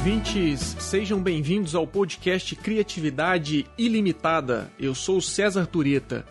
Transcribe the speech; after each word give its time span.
ouvintes, 0.00 0.76
sejam 0.78 1.22
bem-vindos 1.22 1.74
ao 1.74 1.86
podcast 1.86 2.56
Criatividade 2.56 3.66
Ilimitada. 3.76 4.72
Eu 4.78 4.94
sou 4.94 5.20
César 5.20 5.66
Tureta. 5.66 6.24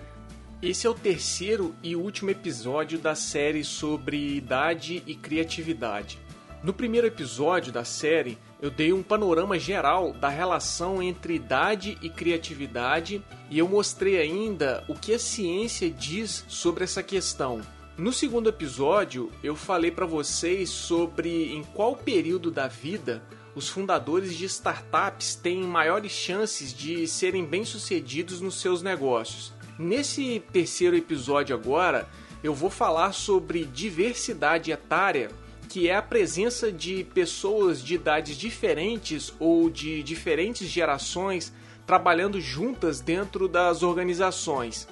Esse 0.59 0.88
é 0.88 0.89
o 0.89 0.95
terceiro 0.95 1.75
e 1.84 1.95
último 1.95 2.31
episódio 2.31 2.97
da 2.97 3.13
série 3.13 3.63
sobre 3.63 4.38
idade 4.38 5.03
e 5.05 5.13
criatividade. 5.13 6.17
No 6.63 6.73
primeiro 6.73 7.05
episódio 7.05 7.71
da 7.71 7.85
série, 7.85 8.39
eu 8.59 8.71
dei 8.71 8.91
um 8.91 9.03
panorama 9.03 9.59
geral 9.59 10.13
da 10.13 10.30
relação 10.30 10.99
entre 10.99 11.36
idade 11.36 11.95
e 12.02 12.09
criatividade 12.09 13.23
e 13.52 13.59
eu 13.59 13.67
mostrei 13.67 14.20
ainda 14.20 14.83
o 14.88 14.95
que 14.95 15.13
a 15.13 15.20
ciência 15.20 15.91
diz 15.91 16.44
sobre 16.47 16.86
essa 16.86 17.03
questão. 17.03 17.61
No 17.95 18.11
segundo 18.11 18.49
episódio, 18.49 19.31
eu 19.44 19.55
falei 19.55 19.91
para 19.91 20.08
vocês 20.08 20.72
sobre 20.72 21.53
em 21.53 21.63
qual 21.63 21.95
período 21.95 22.49
da 22.49 22.67
vida 22.67 23.22
os 23.55 23.67
fundadores 23.67 24.35
de 24.35 24.45
startups 24.45 25.35
têm 25.35 25.63
maiores 25.63 26.12
chances 26.12 26.73
de 26.73 27.08
serem 27.08 27.45
bem-sucedidos 27.45 28.41
nos 28.41 28.59
seus 28.62 28.81
negócios. 28.81 29.53
Nesse 29.77 30.44
terceiro 30.52 30.95
episódio 30.95 31.55
agora, 31.55 32.09
eu 32.44 32.53
vou 32.53 32.70
falar 32.70 33.13
sobre 33.13 33.66
diversidade 33.66 34.72
etária, 34.72 35.30
que 35.67 35.89
é 35.89 35.95
a 35.95 36.02
presença 36.02 36.72
de 36.72 37.03
pessoas 37.03 37.83
de 37.83 37.95
idades 37.95 38.38
diferentes 38.38 39.33
ou 39.39 39.70
de 39.70 40.02
diferentes 40.03 40.67
gerações 40.67 41.53
trabalhando 41.86 42.39
juntas 42.39 43.02
dentro 43.02 43.47
das 43.47 43.81
organizações. 43.81 44.88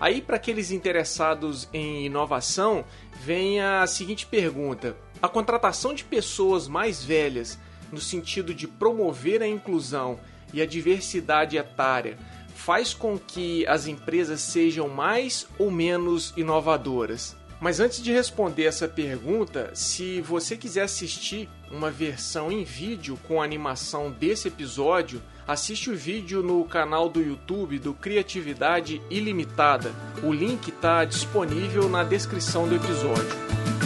Aí, 0.00 0.22
para 0.22 0.36
aqueles 0.36 0.70
interessados 0.70 1.68
em 1.72 2.06
inovação, 2.06 2.84
vem 3.20 3.60
a 3.60 3.86
seguinte 3.86 4.24
pergunta: 4.24 4.96
a 5.20 5.28
contratação 5.28 5.92
de 5.92 6.04
pessoas 6.04 6.68
mais 6.68 7.02
velhas, 7.02 7.58
no 7.92 8.00
sentido 8.00 8.54
de 8.54 8.66
promover 8.66 9.42
a 9.42 9.48
inclusão 9.48 10.18
e 10.52 10.62
a 10.62 10.66
diversidade 10.66 11.56
etária, 11.56 12.18
faz 12.54 12.92
com 12.92 13.18
que 13.18 13.66
as 13.66 13.86
empresas 13.86 14.40
sejam 14.40 14.88
mais 14.88 15.46
ou 15.58 15.70
menos 15.70 16.32
inovadoras? 16.36 17.36
Mas 17.60 17.80
antes 17.80 18.00
de 18.00 18.12
responder 18.12 18.64
essa 18.64 18.86
pergunta, 18.86 19.70
se 19.74 20.20
você 20.20 20.56
quiser 20.56 20.82
assistir 20.82 21.48
uma 21.70 21.90
versão 21.90 22.52
em 22.52 22.62
vídeo 22.62 23.18
com 23.26 23.42
animação 23.42 24.12
desse 24.12 24.46
episódio, 24.46 25.20
assiste 25.46 25.90
o 25.90 25.96
vídeo 25.96 26.40
no 26.40 26.64
canal 26.64 27.08
do 27.08 27.20
YouTube 27.20 27.80
do 27.80 27.92
Criatividade 27.94 29.02
Ilimitada. 29.10 29.92
O 30.22 30.32
link 30.32 30.68
está 30.68 31.04
disponível 31.04 31.88
na 31.88 32.04
descrição 32.04 32.68
do 32.68 32.76
episódio. 32.76 33.77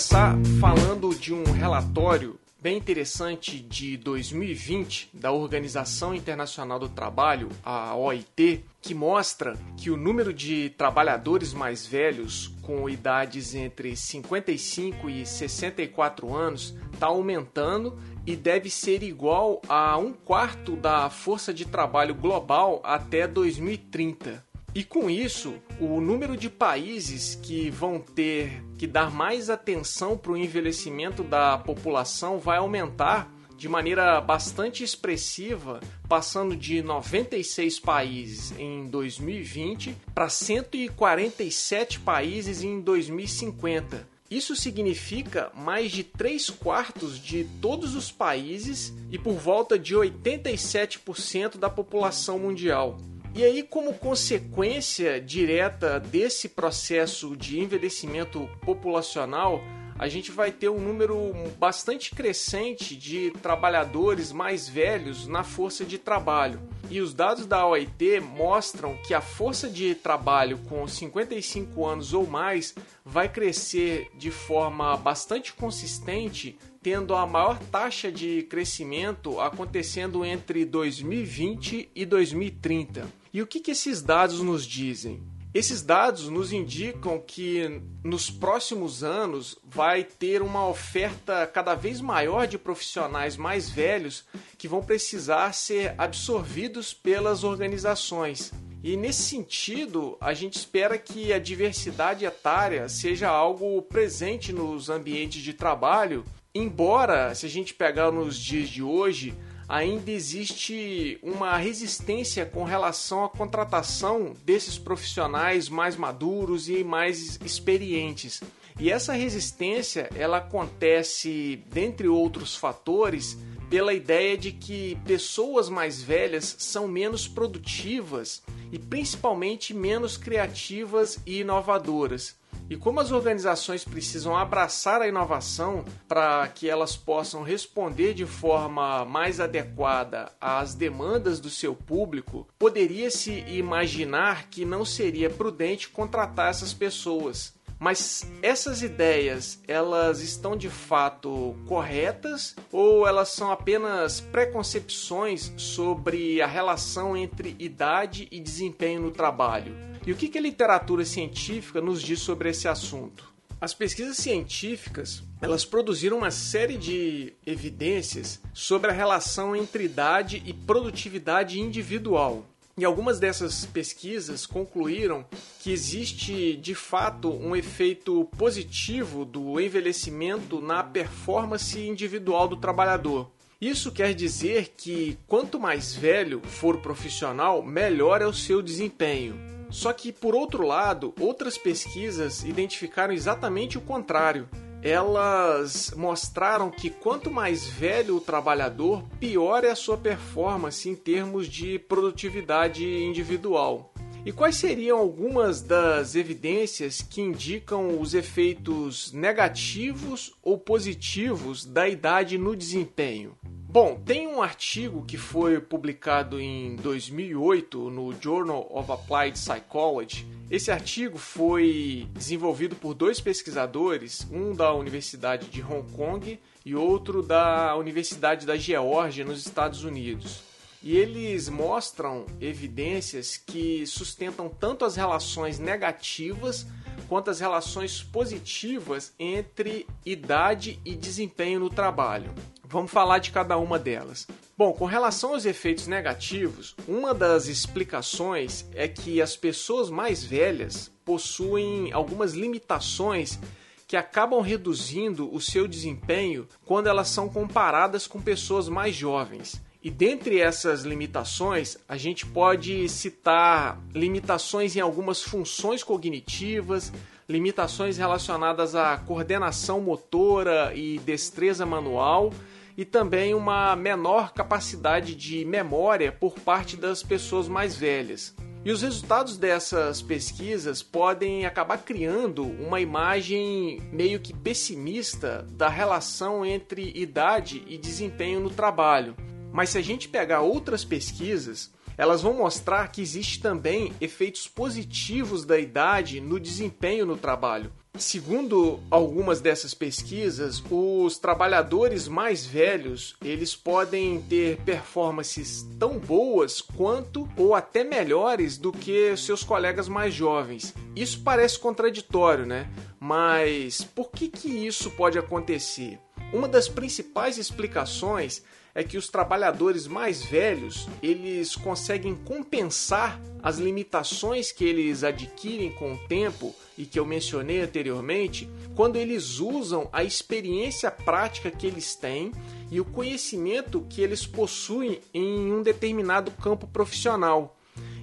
Começar 0.00 0.34
falando 0.58 1.14
de 1.14 1.34
um 1.34 1.44
relatório 1.44 2.40
bem 2.58 2.78
interessante 2.78 3.60
de 3.60 3.98
2020 3.98 5.10
da 5.12 5.30
Organização 5.30 6.14
Internacional 6.14 6.78
do 6.78 6.88
Trabalho, 6.88 7.50
a 7.62 7.94
OIT, 7.94 8.64
que 8.80 8.94
mostra 8.94 9.58
que 9.76 9.90
o 9.90 9.98
número 9.98 10.32
de 10.32 10.70
trabalhadores 10.70 11.52
mais 11.52 11.86
velhos 11.86 12.50
com 12.62 12.88
idades 12.88 13.54
entre 13.54 13.94
55 13.94 15.10
e 15.10 15.26
64 15.26 16.34
anos 16.34 16.74
está 16.94 17.08
aumentando 17.08 17.98
e 18.26 18.34
deve 18.34 18.70
ser 18.70 19.02
igual 19.02 19.60
a 19.68 19.98
um 19.98 20.14
quarto 20.14 20.76
da 20.76 21.10
força 21.10 21.52
de 21.52 21.66
trabalho 21.66 22.14
global 22.14 22.80
até 22.82 23.28
2030. 23.28 24.49
E 24.72 24.84
com 24.84 25.10
isso, 25.10 25.54
o 25.80 26.00
número 26.00 26.36
de 26.36 26.48
países 26.48 27.34
que 27.34 27.70
vão 27.70 27.98
ter 27.98 28.62
que 28.78 28.86
dar 28.86 29.10
mais 29.10 29.50
atenção 29.50 30.16
para 30.16 30.32
o 30.32 30.36
envelhecimento 30.36 31.24
da 31.24 31.58
população 31.58 32.38
vai 32.38 32.58
aumentar 32.58 33.32
de 33.56 33.68
maneira 33.68 34.20
bastante 34.20 34.82
expressiva, 34.82 35.80
passando 36.08 36.56
de 36.56 36.82
96 36.82 37.80
países 37.80 38.54
em 38.58 38.86
2020 38.86 39.94
para 40.14 40.30
147 40.30 42.00
países 42.00 42.62
em 42.62 42.80
2050. 42.80 44.08
Isso 44.30 44.54
significa 44.54 45.50
mais 45.54 45.90
de 45.90 46.04
3 46.04 46.48
quartos 46.50 47.18
de 47.18 47.44
todos 47.60 47.96
os 47.96 48.12
países 48.12 48.94
e 49.10 49.18
por 49.18 49.34
volta 49.34 49.76
de 49.76 49.96
87% 49.96 51.58
da 51.58 51.68
população 51.68 52.38
mundial. 52.38 52.98
E 53.32 53.44
aí, 53.44 53.62
como 53.62 53.94
consequência 53.94 55.20
direta 55.20 56.00
desse 56.00 56.48
processo 56.48 57.36
de 57.36 57.60
envelhecimento 57.60 58.50
populacional, 58.62 59.62
a 59.96 60.08
gente 60.08 60.32
vai 60.32 60.50
ter 60.50 60.68
um 60.68 60.80
número 60.80 61.32
bastante 61.58 62.10
crescente 62.14 62.96
de 62.96 63.30
trabalhadores 63.42 64.32
mais 64.32 64.68
velhos 64.68 65.26
na 65.28 65.44
força 65.44 65.84
de 65.84 65.96
trabalho. 65.96 66.58
E 66.90 67.00
os 67.00 67.14
dados 67.14 67.46
da 67.46 67.64
OIT 67.66 68.18
mostram 68.18 68.96
que 69.06 69.14
a 69.14 69.20
força 69.20 69.68
de 69.68 69.94
trabalho 69.94 70.58
com 70.68 70.88
55 70.88 71.86
anos 71.86 72.12
ou 72.12 72.26
mais 72.26 72.74
vai 73.04 73.28
crescer 73.28 74.08
de 74.18 74.30
forma 74.30 74.96
bastante 74.96 75.52
consistente, 75.52 76.58
tendo 76.82 77.14
a 77.14 77.26
maior 77.26 77.58
taxa 77.70 78.10
de 78.10 78.42
crescimento 78.44 79.38
acontecendo 79.38 80.24
entre 80.24 80.64
2020 80.64 81.90
e 81.94 82.04
2030. 82.04 83.19
E 83.32 83.40
o 83.40 83.46
que, 83.46 83.60
que 83.60 83.70
esses 83.70 84.02
dados 84.02 84.40
nos 84.40 84.66
dizem? 84.66 85.22
Esses 85.52 85.82
dados 85.82 86.28
nos 86.28 86.52
indicam 86.52 87.18
que 87.18 87.82
nos 88.04 88.30
próximos 88.30 89.02
anos 89.02 89.58
vai 89.64 90.04
ter 90.04 90.42
uma 90.42 90.68
oferta 90.68 91.44
cada 91.46 91.74
vez 91.74 92.00
maior 92.00 92.46
de 92.46 92.56
profissionais 92.56 93.36
mais 93.36 93.68
velhos 93.68 94.24
que 94.56 94.68
vão 94.68 94.80
precisar 94.80 95.52
ser 95.52 95.94
absorvidos 95.98 96.94
pelas 96.94 97.42
organizações. 97.42 98.52
E 98.82 98.96
nesse 98.96 99.22
sentido, 99.22 100.16
a 100.20 100.32
gente 100.32 100.54
espera 100.54 100.96
que 100.96 101.32
a 101.32 101.38
diversidade 101.38 102.24
etária 102.24 102.88
seja 102.88 103.28
algo 103.28 103.82
presente 103.82 104.52
nos 104.52 104.88
ambientes 104.88 105.42
de 105.42 105.52
trabalho, 105.52 106.24
embora, 106.54 107.34
se 107.34 107.44
a 107.44 107.48
gente 107.48 107.74
pegar 107.74 108.10
nos 108.10 108.38
dias 108.38 108.68
de 108.68 108.82
hoje, 108.82 109.34
ainda 109.70 110.10
existe 110.10 111.16
uma 111.22 111.56
resistência 111.56 112.44
com 112.44 112.64
relação 112.64 113.24
à 113.24 113.28
contratação 113.28 114.34
desses 114.44 114.76
profissionais 114.76 115.68
mais 115.68 115.94
maduros 115.96 116.68
e 116.68 116.82
mais 116.82 117.38
experientes. 117.44 118.42
E 118.80 118.90
essa 118.90 119.12
resistência, 119.12 120.10
ela 120.16 120.38
acontece, 120.38 121.62
dentre 121.70 122.08
outros 122.08 122.56
fatores, 122.56 123.38
pela 123.68 123.94
ideia 123.94 124.36
de 124.36 124.50
que 124.50 124.98
pessoas 125.06 125.68
mais 125.68 126.02
velhas 126.02 126.56
são 126.58 126.88
menos 126.88 127.28
produtivas 127.28 128.42
e 128.72 128.78
principalmente 128.78 129.72
menos 129.72 130.16
criativas 130.16 131.20
e 131.24 131.40
inovadoras. 131.40 132.39
E 132.70 132.76
como 132.76 133.00
as 133.00 133.10
organizações 133.10 133.84
precisam 133.84 134.36
abraçar 134.36 135.02
a 135.02 135.08
inovação 135.08 135.84
para 136.06 136.46
que 136.46 136.70
elas 136.70 136.96
possam 136.96 137.42
responder 137.42 138.14
de 138.14 138.24
forma 138.24 139.04
mais 139.04 139.40
adequada 139.40 140.30
às 140.40 140.72
demandas 140.72 141.40
do 141.40 141.50
seu 141.50 141.74
público, 141.74 142.46
poderia-se 142.56 143.40
imaginar 143.48 144.46
que 144.48 144.64
não 144.64 144.84
seria 144.84 145.28
prudente 145.28 145.88
contratar 145.88 146.50
essas 146.50 146.72
pessoas. 146.72 147.52
Mas 147.76 148.30
essas 148.40 148.82
ideias, 148.82 149.60
elas 149.66 150.20
estão 150.20 150.56
de 150.56 150.68
fato 150.68 151.56
corretas 151.66 152.54
ou 152.70 153.04
elas 153.04 153.30
são 153.30 153.50
apenas 153.50 154.20
preconcepções 154.20 155.52
sobre 155.56 156.40
a 156.40 156.46
relação 156.46 157.16
entre 157.16 157.56
idade 157.58 158.28
e 158.30 158.38
desempenho 158.38 159.00
no 159.00 159.10
trabalho? 159.10 159.89
E 160.06 160.12
o 160.12 160.16
que, 160.16 160.28
que 160.28 160.38
a 160.38 160.42
literatura 160.42 161.04
científica 161.04 161.80
nos 161.80 162.00
diz 162.00 162.20
sobre 162.20 162.48
esse 162.48 162.66
assunto? 162.66 163.30
As 163.60 163.74
pesquisas 163.74 164.16
científicas 164.16 165.22
elas 165.42 165.66
produziram 165.66 166.18
uma 166.18 166.30
série 166.30 166.78
de 166.78 167.34
evidências 167.46 168.40
sobre 168.54 168.90
a 168.90 168.94
relação 168.94 169.54
entre 169.54 169.84
idade 169.84 170.42
e 170.46 170.54
produtividade 170.54 171.60
individual. 171.60 172.46
E 172.78 172.84
algumas 172.84 173.18
dessas 173.18 173.66
pesquisas 173.66 174.46
concluíram 174.46 175.26
que 175.62 175.70
existe 175.70 176.56
de 176.56 176.74
fato 176.74 177.30
um 177.30 177.54
efeito 177.54 178.24
positivo 178.38 179.26
do 179.26 179.60
envelhecimento 179.60 180.62
na 180.62 180.82
performance 180.82 181.78
individual 181.78 182.48
do 182.48 182.56
trabalhador. 182.56 183.30
Isso 183.60 183.92
quer 183.92 184.14
dizer 184.14 184.72
que 184.74 185.18
quanto 185.26 185.60
mais 185.60 185.94
velho 185.94 186.40
for 186.42 186.76
o 186.76 186.80
profissional, 186.80 187.62
melhor 187.62 188.22
é 188.22 188.26
o 188.26 188.32
seu 188.32 188.62
desempenho. 188.62 189.59
Só 189.70 189.92
que, 189.92 190.12
por 190.12 190.34
outro 190.34 190.66
lado, 190.66 191.14
outras 191.20 191.56
pesquisas 191.56 192.44
identificaram 192.44 193.14
exatamente 193.14 193.78
o 193.78 193.80
contrário. 193.80 194.48
Elas 194.82 195.92
mostraram 195.96 196.70
que 196.70 196.88
quanto 196.88 197.30
mais 197.30 197.66
velho 197.66 198.16
o 198.16 198.20
trabalhador, 198.20 199.04
pior 199.20 199.62
é 199.62 199.70
a 199.70 199.76
sua 199.76 199.96
performance 199.96 200.88
em 200.88 200.96
termos 200.96 201.46
de 201.46 201.78
produtividade 201.78 202.84
individual. 202.84 203.92
E 204.24 204.32
quais 204.32 204.56
seriam 204.56 204.98
algumas 204.98 205.62
das 205.62 206.14
evidências 206.14 207.00
que 207.00 207.22
indicam 207.22 208.00
os 208.00 208.12
efeitos 208.12 209.12
negativos 209.12 210.34
ou 210.42 210.58
positivos 210.58 211.64
da 211.64 211.88
idade 211.88 212.36
no 212.36 212.54
desempenho? 212.54 213.36
Bom, 213.72 213.94
tem 214.04 214.26
um 214.26 214.42
artigo 214.42 215.04
que 215.04 215.16
foi 215.16 215.60
publicado 215.60 216.40
em 216.40 216.74
2008 216.74 217.88
no 217.88 218.12
Journal 218.20 218.68
of 218.68 218.90
Applied 218.90 219.38
Psychology. 219.38 220.26
Esse 220.50 220.72
artigo 220.72 221.16
foi 221.16 222.08
desenvolvido 222.12 222.74
por 222.74 222.94
dois 222.94 223.20
pesquisadores, 223.20 224.26
um 224.28 224.52
da 224.56 224.74
Universidade 224.74 225.46
de 225.46 225.62
Hong 225.62 225.88
Kong 225.92 226.40
e 226.66 226.74
outro 226.74 227.22
da 227.22 227.76
Universidade 227.76 228.44
da 228.44 228.56
Geórgia, 228.56 229.24
nos 229.24 229.38
Estados 229.38 229.84
Unidos. 229.84 230.42
E 230.82 230.96
eles 230.96 231.48
mostram 231.48 232.26
evidências 232.40 233.36
que 233.36 233.86
sustentam 233.86 234.48
tanto 234.48 234.84
as 234.84 234.96
relações 234.96 235.60
negativas 235.60 236.66
quanto 237.10 237.28
as 237.28 237.40
relações 237.40 238.04
positivas 238.04 239.12
entre 239.18 239.84
idade 240.06 240.78
e 240.84 240.94
desempenho 240.94 241.58
no 241.58 241.68
trabalho. 241.68 242.32
Vamos 242.62 242.92
falar 242.92 243.18
de 243.18 243.32
cada 243.32 243.58
uma 243.58 243.80
delas. 243.80 244.28
Bom, 244.56 244.72
com 244.72 244.84
relação 244.84 245.34
aos 245.34 245.44
efeitos 245.44 245.88
negativos, 245.88 246.76
uma 246.86 247.12
das 247.12 247.48
explicações 247.48 248.64
é 248.76 248.86
que 248.86 249.20
as 249.20 249.34
pessoas 249.34 249.90
mais 249.90 250.22
velhas 250.22 250.88
possuem 251.04 251.92
algumas 251.92 252.34
limitações 252.34 253.40
que 253.88 253.96
acabam 253.96 254.40
reduzindo 254.40 255.34
o 255.34 255.40
seu 255.40 255.66
desempenho 255.66 256.46
quando 256.64 256.86
elas 256.86 257.08
são 257.08 257.28
comparadas 257.28 258.06
com 258.06 258.22
pessoas 258.22 258.68
mais 258.68 258.94
jovens. 258.94 259.60
E 259.82 259.90
dentre 259.90 260.38
essas 260.38 260.82
limitações, 260.82 261.78
a 261.88 261.96
gente 261.96 262.26
pode 262.26 262.86
citar 262.88 263.80
limitações 263.94 264.76
em 264.76 264.80
algumas 264.80 265.22
funções 265.22 265.82
cognitivas, 265.82 266.92
limitações 267.26 267.96
relacionadas 267.96 268.74
à 268.74 268.98
coordenação 268.98 269.80
motora 269.80 270.72
e 270.74 270.98
destreza 270.98 271.64
manual, 271.64 272.30
e 272.76 272.84
também 272.84 273.34
uma 273.34 273.74
menor 273.74 274.34
capacidade 274.34 275.14
de 275.14 275.46
memória 275.46 276.12
por 276.12 276.34
parte 276.38 276.76
das 276.76 277.02
pessoas 277.02 277.48
mais 277.48 277.74
velhas. 277.74 278.34
E 278.62 278.70
os 278.70 278.82
resultados 278.82 279.38
dessas 279.38 280.02
pesquisas 280.02 280.82
podem 280.82 281.46
acabar 281.46 281.78
criando 281.78 282.42
uma 282.44 282.78
imagem 282.82 283.80
meio 283.90 284.20
que 284.20 284.34
pessimista 284.34 285.46
da 285.52 285.70
relação 285.70 286.44
entre 286.44 286.92
idade 286.94 287.62
e 287.66 287.78
desempenho 287.78 288.40
no 288.40 288.50
trabalho. 288.50 289.16
Mas 289.52 289.70
se 289.70 289.78
a 289.78 289.82
gente 289.82 290.08
pegar 290.08 290.40
outras 290.40 290.84
pesquisas, 290.84 291.70
elas 291.96 292.22
vão 292.22 292.32
mostrar 292.32 292.88
que 292.88 293.02
existe 293.02 293.40
também 293.40 293.92
efeitos 294.00 294.48
positivos 294.48 295.44
da 295.44 295.58
idade 295.58 296.20
no 296.20 296.40
desempenho 296.40 297.04
no 297.04 297.16
trabalho. 297.16 297.70
Segundo 297.98 298.80
algumas 298.90 299.40
dessas 299.40 299.74
pesquisas, 299.74 300.62
os 300.70 301.18
trabalhadores 301.18 302.06
mais 302.06 302.46
velhos, 302.46 303.16
eles 303.22 303.54
podem 303.54 304.22
ter 304.22 304.58
performances 304.58 305.66
tão 305.78 305.98
boas 305.98 306.62
quanto 306.62 307.28
ou 307.36 307.54
até 307.54 307.84
melhores 307.84 308.56
do 308.56 308.72
que 308.72 309.14
seus 309.16 309.42
colegas 309.42 309.88
mais 309.88 310.14
jovens. 310.14 310.72
Isso 310.96 311.20
parece 311.22 311.58
contraditório, 311.58 312.46
né? 312.46 312.70
Mas 312.98 313.82
por 313.82 314.10
que 314.10 314.28
que 314.28 314.48
isso 314.48 314.90
pode 314.92 315.18
acontecer? 315.18 315.98
Uma 316.32 316.46
das 316.46 316.68
principais 316.68 317.38
explicações 317.38 318.42
é 318.72 318.84
que 318.84 318.96
os 318.96 319.08
trabalhadores 319.08 319.88
mais 319.88 320.22
velhos 320.22 320.88
eles 321.02 321.56
conseguem 321.56 322.14
compensar 322.14 323.20
as 323.42 323.58
limitações 323.58 324.52
que 324.52 324.64
eles 324.64 325.02
adquirem 325.02 325.72
com 325.72 325.94
o 325.94 325.98
tempo 326.06 326.54
e 326.78 326.84
que 326.84 326.98
eu 326.98 327.04
mencionei 327.04 327.60
anteriormente, 327.60 328.48
quando 328.76 328.94
eles 328.94 329.40
usam 329.40 329.88
a 329.92 330.04
experiência 330.04 330.88
prática 330.88 331.50
que 331.50 331.66
eles 331.66 331.96
têm 331.96 332.30
e 332.70 332.80
o 332.80 332.84
conhecimento 332.84 333.84
que 333.88 334.00
eles 334.00 334.24
possuem 334.24 335.00
em 335.12 335.52
um 335.52 335.62
determinado 335.62 336.30
campo 336.30 336.66
profissional. 336.66 337.56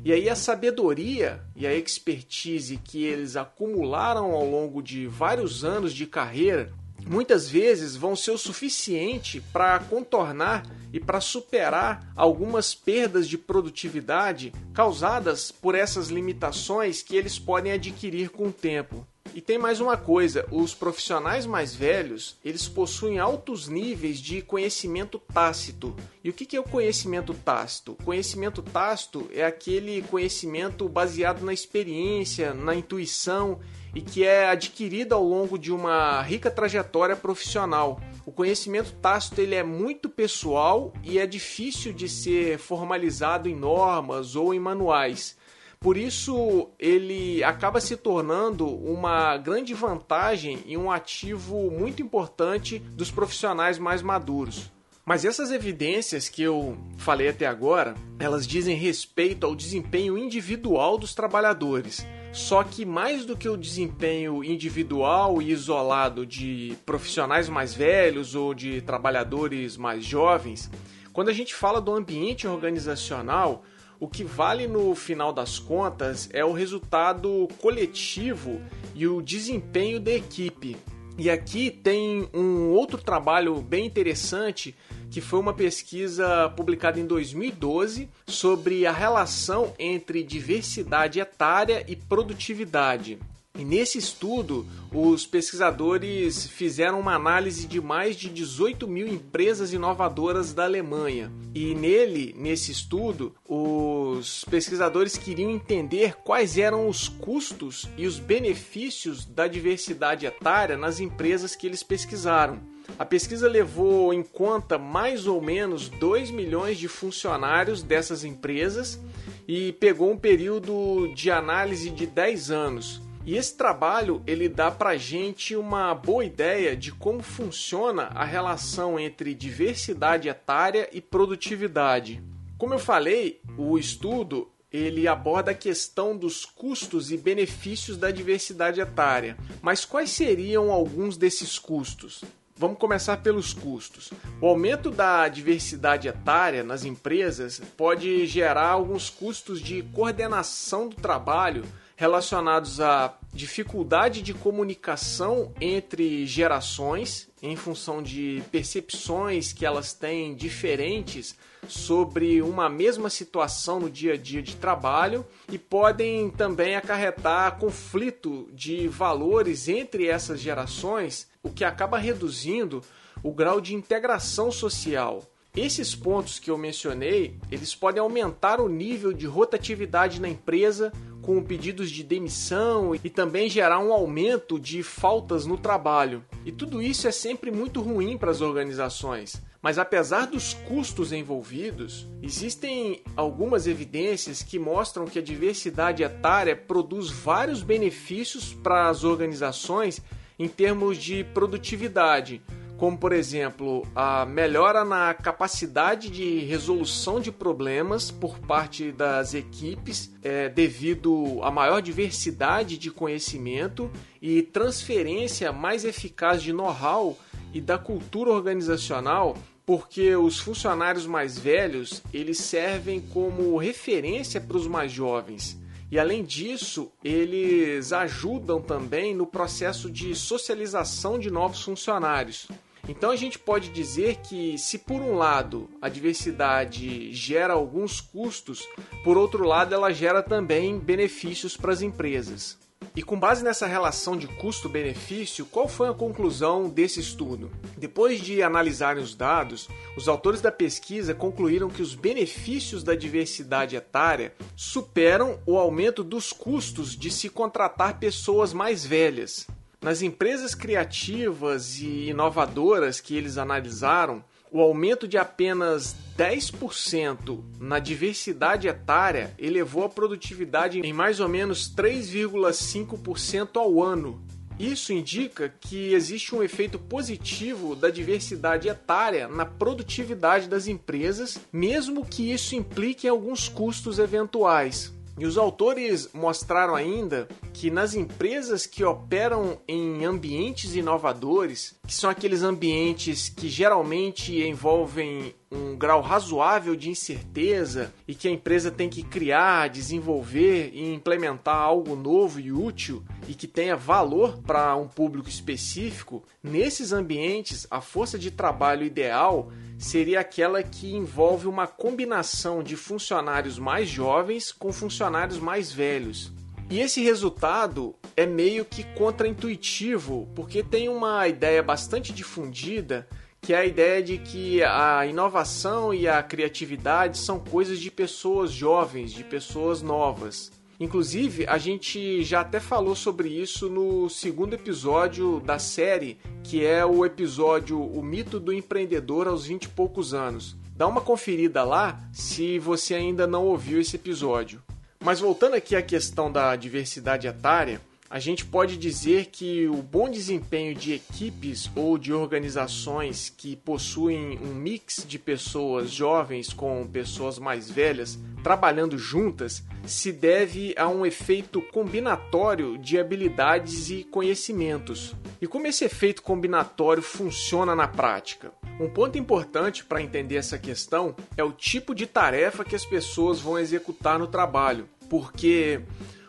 E 0.03 0.11
aí 0.11 0.29
a 0.29 0.35
sabedoria 0.35 1.41
e 1.55 1.65
a 1.65 1.73
expertise 1.73 2.77
que 2.77 3.03
eles 3.03 3.37
acumularam 3.37 4.31
ao 4.33 4.45
longo 4.45 4.81
de 4.81 5.07
vários 5.07 5.63
anos 5.63 5.93
de 5.93 6.05
carreira 6.05 6.73
muitas 7.09 7.49
vezes 7.49 7.95
vão 7.95 8.15
ser 8.15 8.31
o 8.31 8.37
suficiente 8.37 9.41
para 9.53 9.79
contornar 9.79 10.65
e 10.91 10.99
para 10.99 11.21
superar 11.21 12.11
algumas 12.15 12.73
perdas 12.73 13.27
de 13.27 13.37
produtividade 13.37 14.53
causadas 14.73 15.51
por 15.51 15.75
essas 15.75 16.07
limitações 16.07 17.01
que 17.01 17.15
eles 17.15 17.39
podem 17.39 17.71
adquirir 17.71 18.29
com 18.29 18.47
o 18.47 18.51
tempo. 18.51 19.05
E 19.37 19.41
tem 19.41 19.59
mais 19.59 19.79
uma 19.79 19.95
coisa, 19.95 20.47
os 20.51 20.73
profissionais 20.73 21.45
mais 21.45 21.75
velhos, 21.75 22.39
eles 22.43 22.67
possuem 22.67 23.19
altos 23.19 23.67
níveis 23.67 24.17
de 24.17 24.41
conhecimento 24.41 25.19
tácito. 25.31 25.95
E 26.23 26.29
o 26.31 26.33
que 26.33 26.57
é 26.57 26.59
o 26.59 26.63
conhecimento 26.63 27.35
tácito? 27.35 27.95
Conhecimento 28.03 28.63
tácito 28.63 29.29
é 29.31 29.45
aquele 29.45 30.01
conhecimento 30.01 30.89
baseado 30.89 31.45
na 31.45 31.53
experiência, 31.53 32.51
na 32.51 32.73
intuição 32.73 33.59
e 33.93 34.01
que 34.01 34.23
é 34.23 34.49
adquirido 34.49 35.13
ao 35.13 35.23
longo 35.23 35.55
de 35.59 35.71
uma 35.71 36.19
rica 36.23 36.49
trajetória 36.49 37.15
profissional. 37.15 38.01
O 38.25 38.31
conhecimento 38.31 38.91
tácito 38.93 39.39
ele 39.39 39.53
é 39.53 39.61
muito 39.61 40.09
pessoal 40.09 40.91
e 41.03 41.19
é 41.19 41.27
difícil 41.27 41.93
de 41.93 42.09
ser 42.09 42.57
formalizado 42.57 43.47
em 43.47 43.55
normas 43.55 44.35
ou 44.35 44.51
em 44.51 44.59
manuais. 44.59 45.37
Por 45.79 45.95
isso, 45.95 46.69
ele 46.79 47.43
acaba 47.43 47.79
se 47.79 47.95
tornando 47.95 48.67
uma 48.67 49.37
grande 49.37 49.73
vantagem 49.73 50.59
e 50.65 50.75
um 50.75 50.91
ativo 50.91 51.69
muito 51.69 52.01
importante 52.01 52.79
dos 52.79 53.11
profissionais 53.11 53.77
mais 53.77 54.01
maduros. 54.01 54.71
Mas 55.05 55.23
essas 55.23 55.51
evidências 55.51 56.27
que 56.27 56.41
eu 56.41 56.77
falei 56.97 57.29
até 57.29 57.45
agora, 57.45 57.95
elas 58.19 58.45
dizem 58.45 58.75
respeito 58.75 59.45
ao 59.45 59.55
desempenho 59.55 60.17
individual 60.17 60.97
dos 60.97 61.13
trabalhadores. 61.13 62.05
Só 62.33 62.61
que 62.61 62.83
mais 62.83 63.23
do 63.25 63.37
que 63.37 63.47
o 63.47 63.55
desempenho 63.55 64.43
individual 64.43 65.41
e 65.41 65.51
isolado 65.51 66.25
de 66.25 66.75
profissionais 66.85 67.47
mais 67.47 67.73
velhos 67.73 68.35
ou 68.35 68.53
de 68.53 68.81
trabalhadores 68.81 69.77
mais 69.77 70.03
jovens, 70.03 70.69
quando 71.13 71.29
a 71.29 71.33
gente 71.33 71.55
fala 71.55 71.79
do 71.79 71.95
ambiente 71.95 72.45
organizacional, 72.45 73.63
o 73.99 74.07
que 74.07 74.23
vale 74.23 74.67
no 74.67 74.93
final 74.95 75.33
das 75.33 75.59
contas 75.59 76.29
é 76.33 76.43
o 76.43 76.51
resultado 76.51 77.47
coletivo 77.59 78.61
e 78.93 79.07
o 79.07 79.21
desempenho 79.21 79.99
da 79.99 80.11
equipe. 80.11 80.77
E 81.17 81.31
aqui 81.31 81.71
tem 81.71 82.29
um 82.31 82.69
outro 82.69 83.01
trabalho 83.01 83.59
bem 83.59 83.85
interessante 83.85 84.75
que 85.09 85.19
foi 85.19 85.39
uma 85.39 85.53
pesquisa 85.53 86.49
publicada 86.55 86.99
em 86.99 87.05
2012 87.05 88.07
sobre 88.27 88.85
a 88.85 88.91
relação 88.91 89.73
entre 89.79 90.21
diversidade 90.21 91.19
etária 91.19 91.83
e 91.87 91.95
produtividade. 91.95 93.17
E 93.57 93.65
nesse 93.65 93.97
estudo, 93.97 94.67
os 94.93 95.25
pesquisadores 95.25 96.45
fizeram 96.45 96.99
uma 96.99 97.15
análise 97.15 97.65
de 97.65 97.81
mais 97.81 98.15
de 98.15 98.29
18 98.29 98.87
mil 98.87 99.07
empresas 99.07 99.73
inovadoras 99.73 100.53
da 100.53 100.65
Alemanha. 100.65 101.31
E 101.55 101.73
nele, 101.73 102.35
nesse 102.37 102.71
estudo, 102.71 103.33
os 103.49 104.45
pesquisadores 104.45 105.17
queriam 105.17 105.49
entender 105.49 106.17
quais 106.23 106.55
eram 106.55 106.87
os 106.87 107.09
custos 107.09 107.89
e 107.97 108.05
os 108.05 108.19
benefícios 108.19 109.25
da 109.25 109.47
diversidade 109.47 110.27
etária 110.27 110.77
nas 110.77 110.99
empresas 110.99 111.55
que 111.55 111.65
eles 111.65 111.81
pesquisaram. 111.81 112.59
A 112.99 113.05
pesquisa 113.05 113.49
levou 113.49 114.13
em 114.13 114.21
conta 114.21 114.77
mais 114.77 115.25
ou 115.25 115.41
menos 115.41 115.89
2 115.89 116.29
milhões 116.29 116.77
de 116.77 116.87
funcionários 116.87 117.81
dessas 117.81 118.23
empresas 118.23 118.99
e 119.47 119.71
pegou 119.73 120.11
um 120.11 120.17
período 120.17 121.11
de 121.15 121.31
análise 121.31 121.89
de 121.89 122.05
10 122.05 122.51
anos. 122.51 123.06
E 123.27 123.35
esse 123.35 123.57
trabalho 123.57 124.23
ele 124.25 124.47
dá 124.47 124.71
para 124.71 124.95
gente 124.95 125.53
uma 125.53 125.93
boa 125.93 126.23
ideia 126.23 126.77
de 126.77 126.93
como 126.93 127.21
funciona 127.21 128.03
a 128.15 128.23
relação 128.23 128.97
entre 128.97 129.33
diversidade 129.33 130.29
etária 130.29 130.87
e 130.93 131.01
produtividade. 131.01 132.23
Como 132.57 132.73
eu 132.73 132.79
falei, 132.79 133.41
o 133.57 133.77
estudo 133.77 134.49
ele 134.71 135.09
aborda 135.09 135.51
a 135.51 135.53
questão 135.53 136.15
dos 136.15 136.45
custos 136.45 137.11
e 137.11 137.17
benefícios 137.17 137.97
da 137.97 138.11
diversidade 138.11 138.79
etária. 138.79 139.37
Mas 139.61 139.83
quais 139.83 140.09
seriam 140.11 140.71
alguns 140.71 141.17
desses 141.17 141.59
custos? 141.59 142.23
Vamos 142.55 142.79
começar 142.79 143.17
pelos 143.17 143.53
custos. 143.53 144.09
O 144.39 144.47
aumento 144.47 144.89
da 144.89 145.27
diversidade 145.27 146.07
etária 146.07 146.63
nas 146.63 146.85
empresas 146.85 147.61
pode 147.75 148.25
gerar 148.25 148.69
alguns 148.69 149.09
custos 149.09 149.59
de 149.59 149.83
coordenação 149.93 150.87
do 150.87 150.95
trabalho 150.95 151.65
relacionados 151.97 152.79
a 152.79 153.17
dificuldade 153.33 154.21
de 154.21 154.31
comunicação 154.31 155.51
entre 155.59 156.27
gerações 156.27 157.27
em 157.41 157.55
função 157.55 158.03
de 158.03 158.43
percepções 158.51 159.51
que 159.51 159.65
elas 159.65 159.93
têm 159.93 160.35
diferentes 160.35 161.35
sobre 161.67 162.39
uma 162.39 162.69
mesma 162.69 163.09
situação 163.09 163.79
no 163.79 163.89
dia 163.89 164.13
a 164.13 164.17
dia 164.17 164.43
de 164.43 164.55
trabalho 164.55 165.25
e 165.51 165.57
podem 165.57 166.29
também 166.29 166.75
acarretar 166.75 167.57
conflito 167.57 168.47
de 168.53 168.87
valores 168.87 169.67
entre 169.67 170.07
essas 170.07 170.39
gerações, 170.39 171.27
o 171.41 171.49
que 171.49 171.65
acaba 171.65 171.97
reduzindo 171.97 172.83
o 173.23 173.31
grau 173.31 173.59
de 173.59 173.73
integração 173.73 174.51
social. 174.51 175.23
Esses 175.57 175.95
pontos 175.95 176.37
que 176.37 176.51
eu 176.51 176.57
mencionei, 176.57 177.35
eles 177.49 177.73
podem 177.73 177.99
aumentar 177.99 178.61
o 178.61 178.69
nível 178.69 179.11
de 179.11 179.25
rotatividade 179.25 180.21
na 180.21 180.29
empresa, 180.29 180.93
com 181.23 181.41
pedidos 181.41 181.89
de 181.89 182.03
demissão 182.03 182.93
e 182.93 183.09
também 183.09 183.49
gerar 183.49 183.79
um 183.79 183.91
aumento 183.91 184.59
de 184.59 184.83
faltas 184.83 185.47
no 185.47 185.57
trabalho. 185.57 186.23
E 186.45 186.51
tudo 186.51 186.79
isso 186.79 187.07
é 187.07 187.11
sempre 187.11 187.49
muito 187.49 187.81
ruim 187.81 188.19
para 188.19 188.29
as 188.29 188.39
organizações. 188.39 189.41
Mas 189.59 189.79
apesar 189.79 190.27
dos 190.27 190.53
custos 190.53 191.11
envolvidos, 191.11 192.07
existem 192.21 193.01
algumas 193.15 193.65
evidências 193.65 194.43
que 194.43 194.59
mostram 194.59 195.05
que 195.05 195.17
a 195.17 195.23
diversidade 195.23 196.03
etária 196.03 196.55
produz 196.55 197.09
vários 197.09 197.63
benefícios 197.63 198.53
para 198.53 198.89
as 198.89 199.03
organizações 199.03 200.03
em 200.37 200.47
termos 200.47 200.97
de 200.99 201.23
produtividade, 201.23 202.43
como 202.77 202.97
por 202.97 203.11
exemplo 203.11 203.85
a 203.95 204.25
melhora 204.25 204.85
na 204.85 205.13
capacidade 205.13 206.09
de 206.09 206.39
resolução 206.39 207.19
de 207.19 207.31
problemas 207.31 208.11
por 208.11 208.39
parte 208.39 208.91
das 208.91 209.33
equipes 209.33 210.11
é, 210.23 210.47
devido 210.47 211.39
à 211.41 211.51
maior 211.51 211.81
diversidade 211.81 212.77
de 212.77 212.91
conhecimento 212.91 213.89
e 214.21 214.41
transferência 214.41 215.51
mais 215.51 215.83
eficaz 215.83 216.41
de 216.41 216.53
know-how 216.53 217.17
e 217.53 217.59
da 217.59 217.77
cultura 217.77 218.31
organizacional 218.31 219.35
porque 219.65 220.15
os 220.15 220.39
funcionários 220.39 221.05
mais 221.05 221.37
velhos 221.37 222.01
eles 222.13 222.37
servem 222.37 223.01
como 223.01 223.57
referência 223.57 224.39
para 224.39 224.57
os 224.57 224.67
mais 224.67 224.91
jovens 224.91 225.59
e 225.89 225.97
além 225.97 226.23
disso, 226.23 226.91
eles 227.01 227.93
ajudam 227.93 228.61
também 228.61 229.15
no 229.15 229.25
processo 229.25 229.89
de 229.89 230.13
socialização 230.13 231.17
de 231.17 231.31
novos 231.31 231.63
funcionários. 231.63 232.47
Então 232.87 233.11
a 233.11 233.15
gente 233.15 233.37
pode 233.37 233.69
dizer 233.69 234.17
que, 234.17 234.57
se 234.57 234.77
por 234.77 235.01
um 235.01 235.15
lado 235.15 235.69
a 235.81 235.89
diversidade 235.89 237.11
gera 237.13 237.53
alguns 237.53 237.99
custos, 237.99 238.67
por 239.03 239.17
outro 239.17 239.45
lado 239.45 239.75
ela 239.75 239.91
gera 239.91 240.23
também 240.23 240.79
benefícios 240.79 241.57
para 241.57 241.73
as 241.73 241.81
empresas. 241.81 242.57
E 242.95 243.03
com 243.03 243.19
base 243.19 243.43
nessa 243.43 243.67
relação 243.67 244.17
de 244.17 244.27
custo-benefício, 244.27 245.45
qual 245.45 245.67
foi 245.67 245.87
a 245.87 245.93
conclusão 245.93 246.67
desse 246.67 246.99
estudo? 246.99 247.51
Depois 247.77 248.19
de 248.19 248.41
analisarem 248.41 249.03
os 249.03 249.13
dados, 249.13 249.67
os 249.95 250.07
autores 250.07 250.41
da 250.41 250.51
pesquisa 250.51 251.13
concluíram 251.13 251.69
que 251.69 251.81
os 251.81 251.93
benefícios 251.93 252.83
da 252.83 252.95
diversidade 252.95 253.75
etária 253.75 254.33
superam 254.55 255.39
o 255.45 255.59
aumento 255.59 256.03
dos 256.03 256.33
custos 256.33 256.95
de 256.95 257.11
se 257.11 257.29
contratar 257.29 257.99
pessoas 257.99 258.51
mais 258.51 258.83
velhas. 258.83 259.45
Nas 259.87 260.01
empresas 260.01 260.53
criativas 260.53 261.79
e 261.79 262.09
inovadoras 262.09 262.99
que 262.99 263.15
eles 263.15 263.37
analisaram, 263.37 264.21
o 264.51 264.59
aumento 264.59 265.07
de 265.07 265.17
apenas 265.17 265.95
10% 266.17 267.41
na 267.57 267.79
diversidade 267.79 268.67
etária 268.67 269.33
elevou 269.39 269.85
a 269.85 269.89
produtividade 269.89 270.81
em 270.81 270.91
mais 270.91 271.21
ou 271.21 271.29
menos 271.29 271.73
3,5% 271.73 273.55
ao 273.55 273.81
ano. 273.81 274.21
Isso 274.59 274.91
indica 274.91 275.53
que 275.57 275.93
existe 275.93 276.35
um 276.35 276.43
efeito 276.43 276.77
positivo 276.77 277.73
da 277.73 277.89
diversidade 277.89 278.67
etária 278.67 279.29
na 279.29 279.45
produtividade 279.45 280.49
das 280.49 280.67
empresas, 280.67 281.39
mesmo 281.49 282.05
que 282.05 282.29
isso 282.29 282.55
implique 282.55 283.07
alguns 283.07 283.47
custos 283.47 283.99
eventuais. 283.99 284.96
E 285.17 285.25
os 285.25 285.37
autores 285.37 286.09
mostraram 286.13 286.75
ainda 286.75 287.27
que 287.51 287.71
nas 287.71 287.95
empresas 287.95 288.67
que 288.67 288.83
operam 288.83 289.59
em 289.67 290.05
ambientes 290.05 290.75
inovadores, 290.75 291.75
que 291.87 291.93
são 291.93 292.07
aqueles 292.07 292.43
ambientes 292.43 293.27
que 293.27 293.49
geralmente 293.49 294.39
envolvem 294.43 295.33
um 295.51 295.75
grau 295.75 296.01
razoável 296.01 296.75
de 296.75 296.89
incerteza 296.89 297.91
e 298.07 298.13
que 298.13 298.27
a 298.27 298.31
empresa 298.31 298.69
tem 298.69 298.89
que 298.89 299.01
criar, 299.01 299.69
desenvolver 299.69 300.69
e 300.73 300.93
implementar 300.93 301.55
algo 301.55 301.95
novo 301.95 302.39
e 302.39 302.51
útil 302.51 303.03
e 303.27 303.33
que 303.33 303.47
tenha 303.47 303.75
valor 303.75 304.37
para 304.45 304.75
um 304.75 304.87
público 304.87 305.29
específico, 305.29 306.23
nesses 306.43 306.91
ambientes 306.91 307.65
a 307.71 307.81
força 307.81 308.19
de 308.19 308.29
trabalho 308.29 308.85
ideal 308.85 309.51
seria 309.77 310.19
aquela 310.19 310.63
que 310.63 310.95
envolve 310.95 311.47
uma 311.47 311.67
combinação 311.67 312.63
de 312.63 312.75
funcionários 312.75 313.59
mais 313.59 313.87
jovens 313.87 314.51
com 314.51 314.73
funcionários 314.73 315.39
mais 315.39 315.71
velhos. 315.71 316.31
E 316.69 316.79
esse 316.79 317.01
resultado 317.01 317.95
é 318.15 318.25
meio 318.25 318.65
que 318.65 318.83
contraintuitivo, 318.95 320.27
porque 320.35 320.61
tem 320.61 320.89
uma 320.89 321.27
ideia 321.27 321.63
bastante 321.63 322.11
difundida 322.11 323.07
que 323.41 323.53
é 323.53 323.57
a 323.59 323.65
ideia 323.65 324.03
de 324.03 324.17
que 324.17 324.61
a 324.61 325.05
inovação 325.05 325.93
e 325.93 326.07
a 326.07 326.21
criatividade 326.21 327.17
são 327.17 327.39
coisas 327.39 327.79
de 327.79 327.89
pessoas 327.89 328.51
jovens, 328.51 329.13
de 329.13 329.23
pessoas 329.23 329.81
novas. 329.81 330.51
Inclusive, 330.79 331.47
a 331.47 331.57
gente 331.57 332.23
já 332.23 332.41
até 332.41 332.59
falou 332.59 332.95
sobre 332.95 333.29
isso 333.29 333.67
no 333.67 334.07
segundo 334.09 334.53
episódio 334.53 335.39
da 335.39 335.57
série, 335.57 336.19
que 336.43 336.63
é 336.63 336.85
o 336.85 337.03
episódio 337.03 337.81
O 337.81 338.03
Mito 338.03 338.39
do 338.39 338.53
Empreendedor 338.53 339.27
aos 339.27 339.47
20 339.47 339.63
e 339.63 339.69
poucos 339.69 340.13
anos. 340.13 340.55
Dá 340.75 340.85
uma 340.85 341.01
conferida 341.01 341.63
lá 341.63 341.99
se 342.13 342.59
você 342.59 342.93
ainda 342.93 343.25
não 343.25 343.45
ouviu 343.45 343.81
esse 343.81 343.95
episódio. 343.95 344.61
Mas 345.03 345.19
voltando 345.19 345.55
aqui 345.55 345.75
à 345.75 345.81
questão 345.81 346.31
da 346.31 346.55
diversidade 346.55 347.27
etária, 347.27 347.81
a 348.09 348.19
gente 348.19 348.45
pode 348.45 348.77
dizer 348.77 349.25
que 349.25 349.67
o 349.67 349.81
bom 349.81 350.09
desempenho 350.09 350.73
de 350.73 350.93
equipes 350.93 351.69
ou 351.75 351.97
de 351.97 352.13
organizações 352.13 353.33
que 353.35 353.55
possuem 353.55 354.39
um 354.39 354.53
mix 354.53 355.05
de 355.07 355.19
pessoas 355.19 355.91
jovens 355.91 356.53
com 356.53 356.87
pessoas 356.87 357.37
mais 357.37 357.69
velhas 357.69 358.17
trabalhando 358.43 358.97
juntas 358.97 359.61
se 359.85 360.11
deve 360.11 360.73
a 360.77 360.87
um 360.87 361.05
efeito 361.05 361.61
combinatório 361.61 362.77
de 362.77 362.97
habilidades 362.97 363.89
e 363.89 364.05
conhecimentos. 364.05 365.13
E 365.41 365.47
como 365.47 365.67
esse 365.67 365.83
efeito 365.83 366.21
combinatório 366.21 367.03
funciona 367.03 367.75
na 367.75 367.87
prática? 367.87 368.51
Um 368.79 368.89
ponto 368.89 369.17
importante 369.17 369.83
para 369.83 370.01
entender 370.01 370.35
essa 370.35 370.57
questão 370.57 371.13
é 371.35 371.43
o 371.43 371.51
tipo 371.51 371.93
de 371.93 372.05
tarefa 372.05 372.63
que 372.63 372.75
as 372.75 372.85
pessoas 372.85 373.39
vão 373.39 373.59
executar 373.59 374.17
no 374.17 374.27
trabalho, 374.27 374.87
porque 375.09 375.81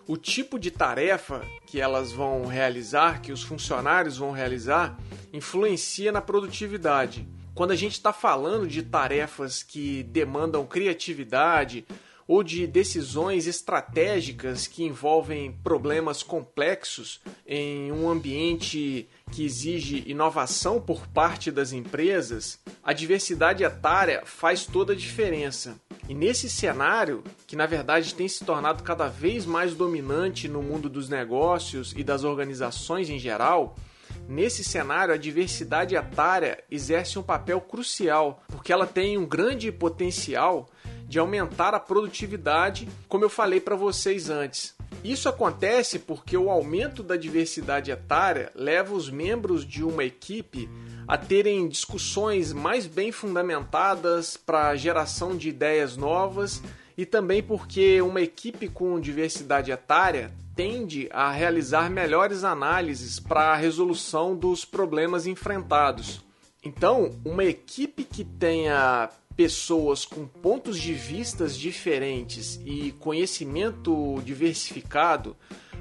o 0.09 0.17
tipo 0.17 0.59
de 0.59 0.71
tarefa 0.71 1.47
que 1.67 1.79
elas 1.79 2.11
vão 2.11 2.47
realizar, 2.47 3.21
que 3.21 3.31
os 3.31 3.43
funcionários 3.43 4.17
vão 4.17 4.33
realizar, 4.33 4.99
influencia 5.35 6.11
na 6.11 6.23
produtividade. 6.23 7.29
Quando 7.55 7.73
a 7.73 7.77
gente 7.77 7.93
está 7.93 8.11
falando 8.11 8.67
de 8.67 8.83
tarefas 8.83 9.63
que 9.63 10.03
demandam 10.05 10.65
criatividade 10.65 11.87
ou 12.27 12.43
de 12.43 12.67
decisões 12.67 13.47
estratégicas 13.47 14.67
que 14.67 14.83
envolvem 14.83 15.53
problemas 15.53 16.23
complexos 16.23 17.21
em 17.47 17.93
um 17.93 18.09
ambiente 18.09 19.09
que 19.31 19.45
exige 19.45 20.05
inovação 20.07 20.81
por 20.81 21.07
parte 21.07 21.51
das 21.51 21.73
empresas, 21.73 22.59
a 22.83 22.95
diversidade 22.95 23.63
etária 23.63 24.23
faz 24.25 24.65
toda 24.65 24.95
a 24.95 24.97
diferença. 24.97 25.79
E 26.09 26.15
nesse 26.15 26.49
cenário, 26.49 27.23
que 27.47 27.55
na 27.55 27.67
verdade 27.67 28.15
tem 28.15 28.27
se 28.27 28.45
tornado 28.45 28.83
cada 28.83 29.09
vez 29.09 29.45
mais 29.45 29.75
dominante 29.75 30.49
no 30.49 30.63
mundo 30.63 30.89
dos 30.89 31.09
negócios 31.09 31.93
e 31.97 32.03
das 32.03 32.25
organizações 32.25 33.11
em 33.11 33.19
geral, 33.19 33.77
Nesse 34.29 34.63
cenário, 34.63 35.15
a 35.15 35.17
diversidade 35.17 35.95
etária 35.95 36.63
exerce 36.71 37.19
um 37.19 37.23
papel 37.23 37.63
crucial, 37.63 38.43
porque 38.49 38.73
ela 38.73 38.87
tem 38.87 39.17
um 39.17 39.25
grande 39.25 39.73
potencial 39.73 40.69
de 41.07 41.19
aumentar 41.19 41.75
a 41.75 41.81
produtividade, 41.81 42.87
como 43.09 43.25
eu 43.25 43.31
falei 43.31 43.59
para 43.59 43.75
vocês 43.75 44.29
antes. 44.29 44.77
Isso 45.03 45.29
acontece 45.29 45.99
porque 45.99 46.37
o 46.37 46.51
aumento 46.51 47.03
da 47.03 47.17
diversidade 47.17 47.91
etária 47.91 48.53
leva 48.55 48.95
os 48.95 49.09
membros 49.09 49.65
de 49.65 49.83
uma 49.83 50.05
equipe 50.05 50.69
a 51.09 51.17
terem 51.17 51.67
discussões 51.67 52.53
mais 52.53 52.87
bem 52.87 53.11
fundamentadas 53.11 54.37
para 54.37 54.69
a 54.69 54.77
geração 54.77 55.35
de 55.35 55.49
ideias 55.49 55.97
novas 55.97 56.63
e 56.99 57.07
também 57.07 57.43
porque 57.43 58.03
uma 58.03 58.21
equipe 58.21 58.69
com 58.69 59.01
diversidade 59.01 59.71
etária 59.71 60.31
tende 60.55 61.09
a 61.11 61.31
realizar 61.31 61.89
melhores 61.89 62.45
análises 62.45 63.19
para 63.19 63.53
a 63.53 63.57
resolução 63.57 64.37
dos 64.37 64.67
problemas 64.67 65.27
enfrentados. 65.27 66.21
Então, 66.63 67.11
uma 67.25 67.45
equipe 67.45 68.05
que 68.05 68.25
tenha 68.25 69.09
pessoas 69.35 70.05
com 70.05 70.27
pontos 70.27 70.79
de 70.79 70.93
vistas 70.93 71.57
diferentes 71.57 72.61
e 72.67 72.93
conhecimento 72.99 74.21
diversificado 74.25 75.37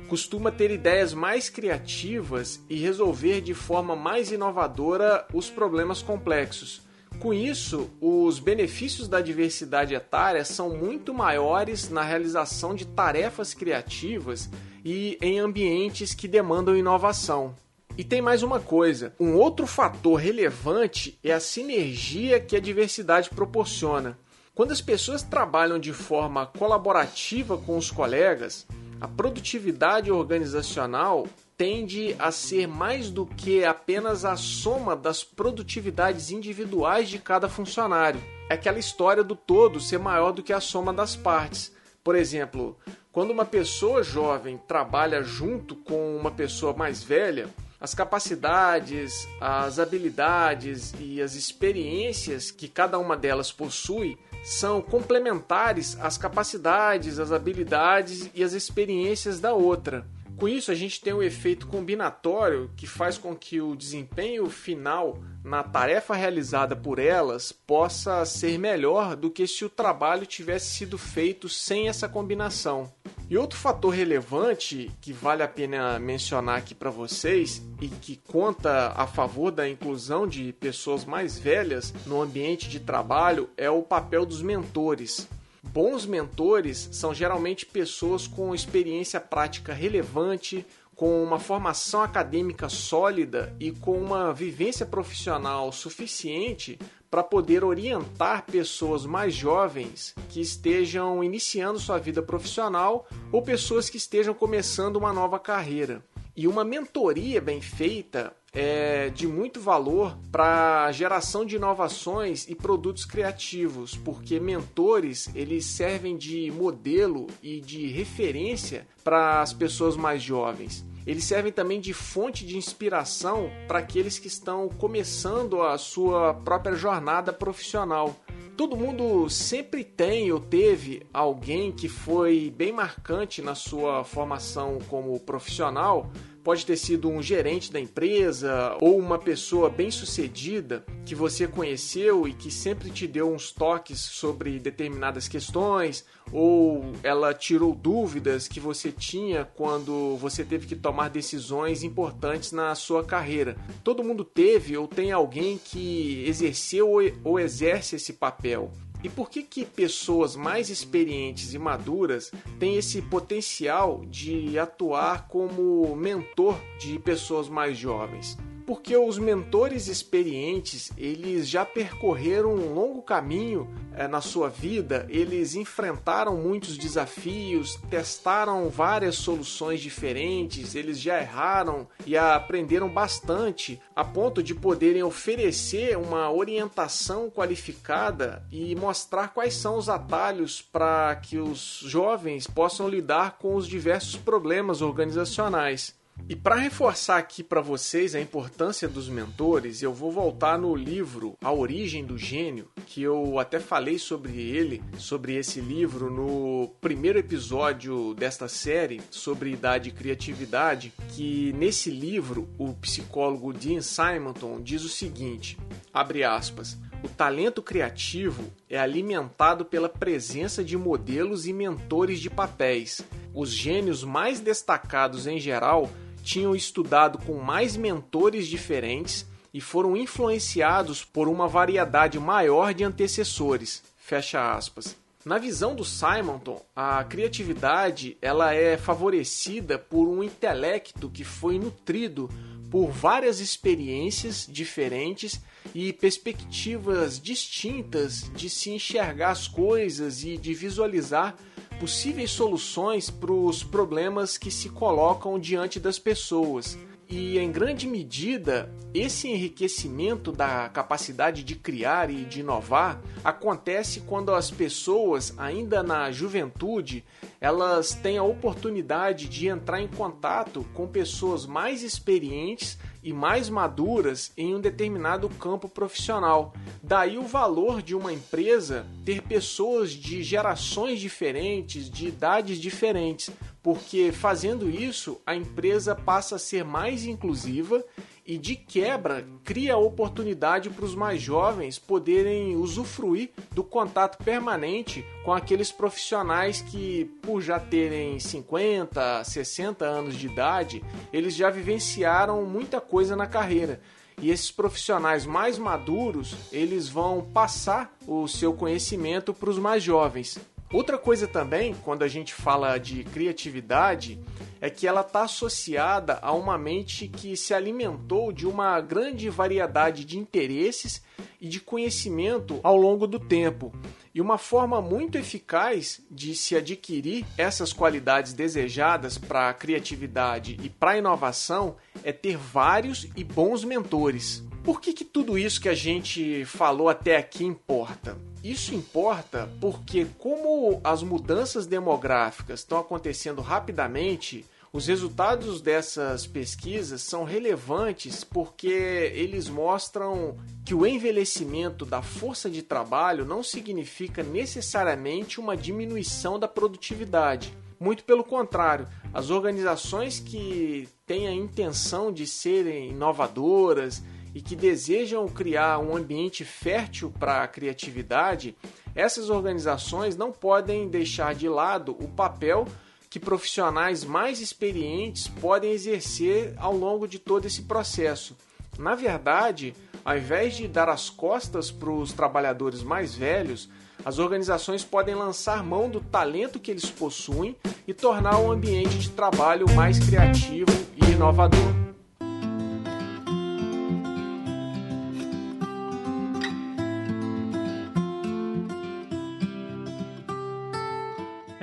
costuma 0.07 0.51
ter 0.51 0.71
ideias 0.71 1.13
mais 1.13 1.49
criativas 1.49 2.59
e 2.69 2.77
resolver 2.77 3.41
de 3.41 3.53
forma 3.53 3.95
mais 3.95 4.31
inovadora 4.31 5.25
os 5.33 5.49
problemas 5.49 6.01
complexos. 6.01 6.81
Com 7.19 7.33
isso, 7.33 7.89
os 7.99 8.39
benefícios 8.39 9.07
da 9.07 9.21
diversidade 9.21 9.95
etária 9.95 10.45
são 10.45 10.75
muito 10.75 11.13
maiores 11.13 11.89
na 11.89 12.03
realização 12.03 12.75
de 12.75 12.85
tarefas 12.85 13.53
criativas 13.53 14.49
e 14.85 15.17
em 15.21 15.39
ambientes 15.39 16.13
que 16.13 16.27
demandam 16.27 16.77
inovação. 16.77 17.55
E 17.97 18.03
tem 18.03 18.21
mais 18.21 18.43
uma 18.43 18.59
coisa: 18.59 19.13
um 19.19 19.33
outro 19.33 19.65
fator 19.65 20.19
relevante 20.19 21.17
é 21.23 21.33
a 21.33 21.39
sinergia 21.39 22.39
que 22.39 22.55
a 22.55 22.59
diversidade 22.59 23.31
proporciona. 23.31 24.17
Quando 24.53 24.71
as 24.71 24.81
pessoas 24.81 25.23
trabalham 25.23 25.79
de 25.79 25.93
forma 25.93 26.45
colaborativa 26.45 27.57
com 27.57 27.77
os 27.77 27.89
colegas, 27.89 28.67
a 28.99 29.07
produtividade 29.07 30.11
organizacional 30.11 31.27
tende 31.55 32.15
a 32.19 32.31
ser 32.31 32.67
mais 32.67 33.09
do 33.09 33.25
que 33.25 33.63
apenas 33.63 34.25
a 34.25 34.35
soma 34.35 34.95
das 34.95 35.23
produtividades 35.23 36.31
individuais 36.31 37.09
de 37.09 37.19
cada 37.19 37.47
funcionário. 37.47 38.21
É 38.49 38.53
aquela 38.53 38.79
história 38.79 39.23
do 39.23 39.35
todo 39.35 39.79
ser 39.79 39.99
maior 39.99 40.31
do 40.31 40.43
que 40.43 40.53
a 40.53 40.59
soma 40.59 40.93
das 40.93 41.15
partes. 41.15 41.71
Por 42.03 42.15
exemplo, 42.15 42.77
quando 43.11 43.31
uma 43.31 43.45
pessoa 43.45 44.03
jovem 44.03 44.59
trabalha 44.67 45.23
junto 45.23 45.75
com 45.75 46.15
uma 46.15 46.31
pessoa 46.31 46.73
mais 46.73 47.03
velha, 47.03 47.49
as 47.79 47.93
capacidades, 47.93 49.27
as 49.39 49.77
habilidades 49.77 50.93
e 50.99 51.21
as 51.21 51.35
experiências 51.35 52.49
que 52.49 52.67
cada 52.67 52.97
uma 52.97 53.15
delas 53.15 53.51
possui 53.51 54.17
são 54.43 54.81
complementares 54.81 55.97
às 55.99 56.17
capacidades, 56.17 57.19
às 57.19 57.31
habilidades 57.31 58.29
e 58.33 58.43
às 58.43 58.53
experiências 58.53 59.39
da 59.39 59.53
outra. 59.53 60.05
Com 60.37 60.47
isso, 60.47 60.71
a 60.71 60.75
gente 60.75 61.01
tem 61.01 61.13
um 61.13 61.23
efeito 61.23 61.65
combinatório 61.65 62.69
que 62.77 62.85
faz 62.85 63.17
com 63.17 63.35
que 63.35 63.59
o 63.59 63.75
desempenho 63.75 64.47
final 64.51 65.17
na 65.43 65.63
tarefa 65.63 66.13
realizada 66.13 66.75
por 66.75 66.99
elas 66.99 67.51
possa 67.51 68.23
ser 68.23 68.59
melhor 68.59 69.15
do 69.15 69.31
que 69.31 69.47
se 69.47 69.65
o 69.65 69.69
trabalho 69.69 70.27
tivesse 70.27 70.75
sido 70.75 70.95
feito 70.95 71.49
sem 71.49 71.87
essa 71.87 72.07
combinação. 72.07 72.91
E 73.27 73.35
outro 73.35 73.57
fator 73.57 73.91
relevante 73.91 74.91
que 75.01 75.11
vale 75.11 75.41
a 75.41 75.47
pena 75.47 75.97
mencionar 75.97 76.59
aqui 76.59 76.75
para 76.75 76.91
vocês 76.91 77.63
e 77.81 77.87
que 77.87 78.15
conta 78.15 78.93
a 78.95 79.07
favor 79.07 79.49
da 79.49 79.67
inclusão 79.67 80.27
de 80.27 80.53
pessoas 80.53 81.03
mais 81.03 81.39
velhas 81.39 81.91
no 82.05 82.21
ambiente 82.21 82.69
de 82.69 82.79
trabalho 82.79 83.49
é 83.57 83.71
o 83.71 83.81
papel 83.81 84.23
dos 84.23 84.43
mentores. 84.43 85.27
Bons 85.73 86.05
mentores 86.05 86.89
são 86.91 87.13
geralmente 87.13 87.65
pessoas 87.65 88.27
com 88.27 88.53
experiência 88.53 89.19
prática 89.19 89.73
relevante, 89.73 90.65
com 90.95 91.23
uma 91.23 91.37
formação 91.37 92.01
acadêmica 92.01 92.67
sólida 92.67 93.55
e 93.59 93.71
com 93.71 93.97
uma 93.99 94.33
vivência 94.33 94.85
profissional 94.85 95.71
suficiente 95.71 96.79
para 97.09 97.21
poder 97.23 97.63
orientar 97.63 98.45
pessoas 98.45 99.05
mais 99.05 99.33
jovens 99.33 100.15
que 100.29 100.41
estejam 100.41 101.23
iniciando 101.23 101.79
sua 101.79 101.99
vida 101.99 102.21
profissional 102.21 103.07
ou 103.31 103.41
pessoas 103.43 103.89
que 103.89 103.97
estejam 103.97 104.33
começando 104.33 104.95
uma 104.95 105.13
nova 105.13 105.39
carreira. 105.39 106.03
E 106.35 106.47
uma 106.47 106.63
mentoria 106.63 107.39
bem 107.39 107.61
feita 107.61 108.33
é 108.59 109.11
de 109.11 109.27
muito 109.27 109.61
valor 109.61 110.17
para 110.31 110.91
geração 110.91 111.45
de 111.45 111.57
inovações 111.57 112.49
e 112.49 112.55
produtos 112.55 113.05
criativos, 113.05 113.95
porque 113.95 114.39
mentores 114.39 115.29
eles 115.35 115.63
servem 115.63 116.17
de 116.17 116.49
modelo 116.49 117.27
e 117.43 117.61
de 117.61 117.85
referência 117.85 118.87
para 119.03 119.43
as 119.43 119.53
pessoas 119.53 119.95
mais 119.95 120.23
jovens. 120.23 120.83
Eles 121.05 121.23
servem 121.23 121.51
também 121.51 121.79
de 121.79 121.93
fonte 121.93 122.43
de 122.43 122.57
inspiração 122.57 123.47
para 123.67 123.77
aqueles 123.77 124.17
que 124.17 124.27
estão 124.27 124.67
começando 124.69 125.61
a 125.61 125.77
sua 125.77 126.33
própria 126.33 126.75
jornada 126.75 127.31
profissional. 127.31 128.15
Todo 128.57 128.75
mundo 128.75 129.29
sempre 129.29 129.83
tem 129.83 130.31
ou 130.31 130.39
teve 130.39 131.05
alguém 131.13 131.71
que 131.71 131.87
foi 131.87 132.51
bem 132.57 132.73
marcante 132.73 133.39
na 133.39 133.53
sua 133.53 134.03
formação 134.03 134.79
como 134.89 135.19
profissional 135.19 136.11
pode 136.47 136.65
ter 136.65 136.77
sido 136.77 137.09
um 137.09 137.21
gerente 137.21 137.73
da 137.73 137.77
empresa 137.77 138.77
ou 138.79 138.97
uma 138.97 139.19
pessoa 139.19 139.69
bem 139.69 139.91
sucedida 139.91 140.85
que 141.05 141.13
você 141.13 141.45
conheceu 141.45 142.25
e 142.25 142.33
que 142.33 142.49
sempre 142.49 142.89
te 142.89 143.05
deu 143.05 143.29
uns 143.29 143.51
toques 143.51 143.99
sobre 143.99 144.57
determinadas 144.57 145.27
questões, 145.27 146.05
ou 146.31 146.93
ela 147.03 147.33
tirou 147.33 147.75
dúvidas 147.75 148.47
que 148.47 148.61
você 148.61 148.93
tinha 148.93 149.43
quando 149.43 150.15
você 150.15 150.41
teve 150.41 150.67
que 150.67 150.75
tomar 150.77 151.09
decisões 151.09 151.83
importantes 151.83 152.53
na 152.53 152.73
sua 152.75 153.03
carreira. 153.03 153.57
Todo 153.83 154.03
mundo 154.03 154.23
teve 154.23 154.77
ou 154.77 154.87
tem 154.87 155.11
alguém 155.11 155.57
que 155.57 156.23
exerceu 156.25 156.91
ou 157.25 157.37
exerce 157.37 157.97
esse 157.97 158.13
papel. 158.13 158.71
E 159.07 159.09
por 159.09 159.29
que 159.29 159.41
que 159.41 159.63
pessoas 159.63 160.35
mais 160.35 160.69
experientes 160.69 161.53
e 161.53 161.57
maduras 161.57 162.29
têm 162.59 162.75
esse 162.75 163.01
potencial 163.01 164.03
de 164.05 164.59
atuar 164.59 165.29
como 165.29 165.95
mentor 165.95 166.59
de 166.77 166.99
pessoas 166.99 167.47
mais 167.47 167.77
jovens? 167.77 168.37
Porque 168.67 168.97
os 168.97 169.17
mentores 169.17 169.87
experientes 169.87 170.91
eles 170.97 171.47
já 171.47 171.65
percorreram 171.65 172.53
um 172.53 172.73
longo 172.73 173.01
caminho 173.01 173.73
é, 173.95 174.09
na 174.09 174.19
sua 174.19 174.49
vida, 174.49 175.07
eles 175.09 175.55
enfrentaram 175.55 176.35
muitos 176.35 176.77
desafios, 176.77 177.79
testaram 177.89 178.69
várias 178.69 179.15
soluções 179.15 179.79
diferentes, 179.79 180.75
eles 180.75 180.99
já 180.99 181.17
erraram 181.17 181.87
e 182.05 182.17
aprenderam 182.17 182.89
bastante 182.89 183.81
a 183.95 184.03
ponto 184.03 184.43
de 184.43 184.53
poderem 184.53 185.01
oferecer 185.01 185.97
uma 185.97 186.29
orientação 186.29 187.29
qualificada 187.29 188.45
e 188.51 188.75
mostrar 188.75 189.29
quais 189.29 189.53
são 189.53 189.77
os 189.77 189.87
atalhos 189.87 190.61
para 190.61 191.15
que 191.15 191.37
os 191.37 191.79
jovens 191.85 192.45
possam 192.45 192.89
lidar 192.89 193.37
com 193.37 193.55
os 193.55 193.65
diversos 193.65 194.17
problemas 194.17 194.81
organizacionais. 194.81 195.95
E 196.29 196.35
para 196.35 196.55
reforçar 196.55 197.19
aqui 197.19 197.41
para 197.41 197.61
vocês 197.61 198.13
a 198.13 198.19
importância 198.19 198.85
dos 198.85 199.07
mentores, 199.07 199.81
eu 199.81 199.93
vou 199.93 200.11
voltar 200.11 200.59
no 200.59 200.75
livro 200.75 201.37
A 201.41 201.53
Origem 201.53 202.03
do 202.03 202.17
Gênio, 202.17 202.67
que 202.85 203.01
eu 203.01 203.39
até 203.39 203.61
falei 203.61 203.97
sobre 203.97 204.37
ele, 204.37 204.83
sobre 204.97 205.35
esse 205.35 205.61
livro 205.61 206.11
no 206.11 206.67
primeiro 206.81 207.17
episódio 207.17 208.13
desta 208.13 208.49
série 208.49 209.01
sobre 209.09 209.51
idade 209.51 209.87
e 209.87 209.93
criatividade, 209.93 210.91
que 211.15 211.53
nesse 211.53 211.89
livro 211.89 212.49
o 212.57 212.73
psicólogo 212.73 213.53
Dean 213.53 213.81
Simonton 213.81 214.59
diz 214.61 214.83
o 214.83 214.89
seguinte, 214.89 215.57
abre 215.93 216.25
aspas: 216.25 216.77
o 217.01 217.07
talento 217.07 217.61
criativo 217.61 218.51
é 218.69 218.77
alimentado 218.77 219.63
pela 219.63 219.87
presença 219.87 220.61
de 220.61 220.77
modelos 220.77 221.47
e 221.47 221.53
mentores 221.53 222.19
de 222.19 222.29
papéis. 222.29 223.01
Os 223.33 223.49
gênios 223.49 224.03
mais 224.03 224.41
destacados 224.41 225.25
em 225.25 225.39
geral 225.39 225.89
tinham 226.27 226.53
estudado 226.53 227.19
com 227.19 227.35
mais 227.39 227.77
mentores 227.77 228.47
diferentes 228.47 229.25
e 229.53 229.61
foram 229.61 229.95
influenciados 229.95 231.01
por 231.01 231.29
uma 231.29 231.47
variedade 231.47 232.19
maior 232.19 232.73
de 232.73 232.83
antecessores. 232.83 233.81
Fecha 233.97 234.53
aspas. 234.53 234.97
Na 235.23 235.37
visão 235.37 235.73
do 235.73 235.85
Simonton, 235.85 236.61
a 236.75 237.01
criatividade 237.05 238.17
ela 238.21 238.53
é 238.53 238.75
favorecida 238.75 239.79
por 239.79 240.05
um 240.05 240.21
intelecto 240.21 241.09
que 241.09 241.23
foi 241.23 241.57
nutrido 241.57 242.29
por 242.69 242.91
várias 242.91 243.39
experiências 243.39 244.45
diferentes 244.49 245.41
e 245.73 245.93
perspectivas 245.93 247.21
distintas 247.21 248.29
de 248.35 248.49
se 248.49 248.69
enxergar 248.71 249.31
as 249.31 249.47
coisas 249.47 250.25
e 250.25 250.37
de 250.37 250.53
visualizar 250.53 251.37
possíveis 251.79 252.31
soluções 252.31 253.09
para 253.09 253.31
os 253.31 253.63
problemas 253.63 254.37
que 254.37 254.51
se 254.51 254.69
colocam 254.69 255.39
diante 255.39 255.79
das 255.79 255.99
pessoas. 255.99 256.77
E 257.09 257.37
em 257.37 257.49
grande 257.49 257.87
medida, 257.87 258.69
esse 258.93 259.29
enriquecimento 259.29 260.29
da 260.29 260.67
capacidade 260.67 261.41
de 261.41 261.55
criar 261.55 262.09
e 262.09 262.25
de 262.25 262.41
inovar 262.41 263.01
acontece 263.23 264.01
quando 264.01 264.33
as 264.33 264.51
pessoas, 264.51 265.33
ainda 265.37 265.81
na 265.81 266.11
juventude, 266.11 267.05
elas 267.39 267.93
têm 267.93 268.17
a 268.17 268.23
oportunidade 268.23 269.29
de 269.29 269.47
entrar 269.47 269.81
em 269.81 269.87
contato 269.87 270.65
com 270.73 270.85
pessoas 270.85 271.45
mais 271.45 271.81
experientes 271.81 272.77
e 273.07 273.13
mais 273.13 273.49
maduras 273.49 274.33
em 274.35 274.53
um 274.53 274.59
determinado 274.59 275.29
campo 275.29 275.69
profissional. 275.69 276.53
Daí 276.83 277.17
o 277.17 277.23
valor 277.23 277.81
de 277.81 277.95
uma 277.95 278.11
empresa 278.11 278.85
ter 279.05 279.21
pessoas 279.21 279.91
de 279.91 280.21
gerações 280.21 280.99
diferentes, 280.99 281.89
de 281.89 282.09
idades 282.09 282.57
diferentes, 282.57 283.31
porque 283.63 284.11
fazendo 284.11 284.69
isso 284.69 285.21
a 285.25 285.33
empresa 285.33 285.95
passa 285.95 286.35
a 286.35 286.39
ser 286.39 286.65
mais 286.65 287.05
inclusiva 287.05 287.81
e 288.27 288.37
de 288.37 288.55
quebra 288.55 289.25
cria 289.45 289.77
oportunidade 289.77 290.69
para 290.69 290.83
os 290.83 290.93
mais 290.93 291.21
jovens 291.21 291.79
poderem 291.79 292.57
usufruir 292.57 293.29
do 293.53 293.63
contato 293.63 294.21
permanente 294.21 295.05
com 295.23 295.33
aqueles 295.33 295.71
profissionais 295.71 296.61
que, 296.61 297.05
por 297.21 297.41
já 297.41 297.57
terem 297.57 298.19
50, 298.19 299.23
60 299.23 299.85
anos 299.85 300.15
de 300.15 300.27
idade, 300.27 300.83
eles 301.13 301.33
já 301.33 301.49
vivenciaram 301.49 302.45
muita 302.45 302.81
coisa 302.81 303.15
na 303.15 303.25
carreira. 303.25 303.79
E 304.21 304.31
esses 304.31 304.51
profissionais 304.51 305.25
mais 305.25 305.57
maduros, 305.57 306.35
eles 306.51 306.89
vão 306.89 307.21
passar 307.21 307.95
o 308.07 308.27
seu 308.27 308.51
conhecimento 308.51 309.33
para 309.33 309.49
os 309.49 309.59
mais 309.59 309.83
jovens. 309.83 310.37
Outra 310.71 310.97
coisa 310.97 311.25
também, 311.25 311.73
quando 311.73 312.03
a 312.03 312.09
gente 312.09 312.33
fala 312.33 312.77
de 312.77 313.05
criatividade, 313.05 314.19
é 314.59 314.69
que 314.69 314.85
ela 314.85 314.99
está 314.99 315.23
associada 315.23 316.19
a 316.21 316.33
uma 316.33 316.57
mente 316.57 317.07
que 317.07 317.37
se 317.37 317.53
alimentou 317.53 318.33
de 318.33 318.45
uma 318.45 318.81
grande 318.81 319.29
variedade 319.29 320.03
de 320.03 320.17
interesses 320.17 321.01
e 321.39 321.47
de 321.47 321.61
conhecimento 321.61 322.59
ao 322.63 322.75
longo 322.75 323.07
do 323.07 323.17
tempo. 323.17 323.71
E 324.13 324.19
uma 324.19 324.37
forma 324.37 324.81
muito 324.81 325.17
eficaz 325.17 326.01
de 326.11 326.35
se 326.35 326.53
adquirir 326.53 327.25
essas 327.37 327.71
qualidades 327.71 328.33
desejadas 328.33 329.17
para 329.17 329.47
a 329.47 329.53
criatividade 329.53 330.57
e 330.61 330.69
para 330.69 330.91
a 330.91 330.97
inovação 330.97 331.77
é 332.03 332.11
ter 332.11 332.35
vários 332.35 333.07
e 333.15 333.23
bons 333.23 333.63
mentores. 333.63 334.43
Por 334.65 334.81
que, 334.81 334.91
que 334.91 335.05
tudo 335.05 335.37
isso 335.37 335.61
que 335.61 335.69
a 335.69 335.75
gente 335.75 336.43
falou 336.43 336.89
até 336.89 337.15
aqui 337.15 337.45
importa? 337.45 338.17
Isso 338.43 338.73
importa 338.73 339.49
porque, 339.59 340.05
como 340.17 340.79
as 340.83 341.03
mudanças 341.03 341.65
demográficas 341.65 342.59
estão 342.59 342.79
acontecendo 342.79 343.41
rapidamente, 343.41 344.45
os 344.71 344.87
resultados 344.87 345.61
dessas 345.61 346.27
pesquisas 346.27 347.01
são 347.01 347.23
relevantes 347.23 348.23
porque 348.23 348.67
eles 348.67 349.49
mostram 349.49 350.37
que 350.65 350.73
o 350.73 350.85
envelhecimento 350.85 351.85
da 351.85 352.01
força 352.01 352.49
de 352.49 352.61
trabalho 352.61 353.25
não 353.25 353.41
significa 353.41 354.21
necessariamente 354.21 355.39
uma 355.39 355.55
diminuição 355.55 356.37
da 356.37 356.47
produtividade. 356.47 357.53
Muito 357.79 358.03
pelo 358.03 358.23
contrário, 358.23 358.87
as 359.13 359.29
organizações 359.29 360.19
que 360.19 360.89
têm 361.05 361.27
a 361.27 361.33
intenção 361.33 362.11
de 362.11 362.27
serem 362.27 362.89
inovadoras 362.89 364.03
e 364.37 364.41
que 364.41 364.55
desejam 364.55 365.27
criar 365.27 365.79
um 365.79 365.97
ambiente 365.97 366.45
fértil 366.45 367.11
para 367.19 367.41
a 367.41 367.47
criatividade, 367.47 368.55
essas 368.93 369.31
organizações 369.31 370.15
não 370.15 370.31
podem 370.31 370.87
deixar 370.87 371.33
de 371.33 371.49
lado 371.49 371.97
o 371.99 372.07
papel 372.07 372.67
que 373.09 373.19
profissionais 373.19 374.03
mais 374.05 374.39
experientes 374.39 375.27
podem 375.27 375.71
exercer 375.71 376.53
ao 376.57 376.77
longo 376.77 377.07
de 377.07 377.17
todo 377.17 377.47
esse 377.47 377.63
processo. 377.63 378.37
Na 378.77 378.93
verdade, 378.93 379.73
ao 380.05 380.15
invés 380.15 380.55
de 380.55 380.67
dar 380.67 380.87
as 380.87 381.09
costas 381.09 381.71
para 381.71 381.89
os 381.89 382.13
trabalhadores 382.13 382.83
mais 382.83 383.15
velhos, 383.15 383.67
as 384.05 384.19
organizações 384.19 384.83
podem 384.83 385.15
lançar 385.15 385.63
mão 385.63 385.89
do 385.89 385.99
talento 385.99 386.59
que 386.59 386.69
eles 386.69 386.91
possuem 386.91 387.55
e 387.87 387.93
tornar 387.93 388.37
o 388.37 388.51
ambiente 388.51 388.99
de 388.99 389.09
trabalho 389.09 389.65
mais 389.73 389.97
criativo 389.97 390.69
e 390.95 391.11
inovador. 391.13 391.86